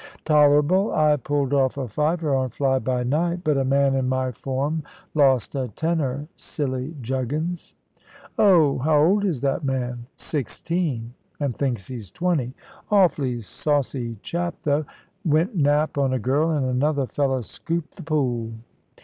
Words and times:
"Tolerable! 0.25 0.91
I 0.95 1.15
pulled 1.17 1.53
off 1.53 1.77
a 1.77 1.87
fiver 1.87 2.33
on 2.33 2.49
Fly 2.49 2.79
by 2.79 3.03
Night; 3.03 3.41
but 3.43 3.55
a 3.55 3.63
man 3.63 3.93
in 3.93 4.09
my 4.09 4.31
form 4.31 4.81
lost 5.13 5.53
a 5.53 5.67
tenner, 5.67 6.27
silly 6.35 6.95
juggins." 7.01 7.75
"Oh! 8.39 8.79
How 8.79 8.97
old 8.99 9.23
is 9.23 9.41
that 9.41 9.63
man?" 9.63 10.07
"Sixteen, 10.17 11.13
and 11.39 11.55
thinks 11.55 11.87
he's 11.87 12.09
twenty. 12.09 12.55
Awfully 12.89 13.41
saucy 13.41 14.17
chap 14.23 14.55
though. 14.63 14.85
Went 15.23 15.55
nap 15.55 15.99
on 15.99 16.13
a 16.13 16.17
girl, 16.19 16.49
and 16.49 16.65
another 16.65 17.05
fella' 17.05 17.43
scooped 17.43 17.95
th' 17.99 18.03
pool." 18.07 18.53